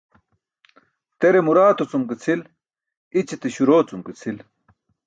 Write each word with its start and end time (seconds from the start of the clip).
Tere 1.19 1.39
muraato 1.45 1.83
cum 1.89 2.03
ke 2.09 2.15
cʰil, 2.23 2.41
i̇ćite 3.19 3.47
śuroo 3.55 3.81
cum 3.87 4.01
ke 4.07 4.11
cʰil. 4.19 4.37